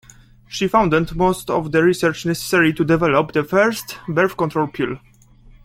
She 0.47 0.67
funded 0.67 1.15
most 1.15 1.51
of 1.51 1.71
the 1.71 1.83
research 1.83 2.25
necessary 2.25 2.73
to 2.73 2.83
develop 2.83 3.33
the 3.33 3.43
first 3.43 3.99
birth 4.07 4.35
control 4.35 4.65
pill. 4.65 4.97